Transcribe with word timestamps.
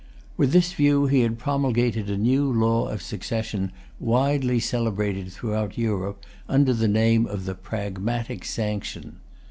With 0.35 0.51
this 0.51 0.73
view 0.73 1.05
he 1.05 1.19
had 1.19 1.37
promulgated 1.37 2.09
a 2.09 2.17
new 2.17 2.51
law 2.51 2.87
of 2.87 3.03
succession, 3.03 3.71
widely 3.99 4.59
celebrated 4.59 5.31
throughout 5.31 5.77
Europe 5.77 6.25
under 6.49 6.73
the 6.73 6.87
name 6.87 7.27
of 7.27 7.45
the 7.45 7.53
Pragmatic 7.53 8.43
Sanction. 8.43 9.17